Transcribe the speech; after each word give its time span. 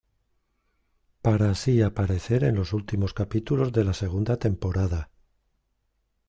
Para 1.21 1.51
así 1.51 1.83
aparecer 1.83 2.43
en 2.43 2.55
los 2.55 2.73
últimos 2.73 3.13
capítulos 3.13 3.71
de 3.71 3.83
la 3.83 3.93
segunda 3.93 4.35
temporada. 4.37 5.11